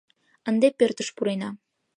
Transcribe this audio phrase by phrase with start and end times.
[0.49, 1.49] Ынде пӧртыш пурена.